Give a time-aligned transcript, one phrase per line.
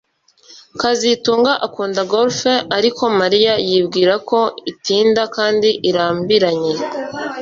[0.79, 2.39] kazitunga akunda golf
[2.77, 4.39] ariko Mariya yibwira ko
[4.71, 6.73] itinda kandi irambiranye